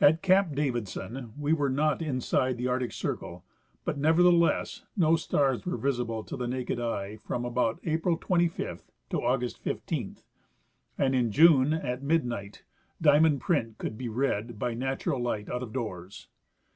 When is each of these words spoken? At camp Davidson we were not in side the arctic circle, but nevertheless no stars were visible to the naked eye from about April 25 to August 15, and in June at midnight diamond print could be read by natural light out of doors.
At 0.00 0.22
camp 0.22 0.56
Davidson 0.56 1.34
we 1.38 1.52
were 1.52 1.70
not 1.70 2.02
in 2.02 2.20
side 2.20 2.56
the 2.56 2.66
arctic 2.66 2.90
circle, 2.90 3.44
but 3.84 3.96
nevertheless 3.96 4.82
no 4.96 5.14
stars 5.14 5.64
were 5.64 5.76
visible 5.76 6.24
to 6.24 6.36
the 6.36 6.48
naked 6.48 6.80
eye 6.80 7.14
from 7.18 7.44
about 7.44 7.78
April 7.84 8.16
25 8.16 8.82
to 9.10 9.22
August 9.22 9.58
15, 9.62 10.16
and 10.98 11.14
in 11.14 11.30
June 11.30 11.72
at 11.72 12.02
midnight 12.02 12.64
diamond 13.00 13.40
print 13.40 13.78
could 13.78 13.96
be 13.96 14.08
read 14.08 14.58
by 14.58 14.74
natural 14.74 15.22
light 15.22 15.48
out 15.48 15.62
of 15.62 15.72
doors. 15.72 16.26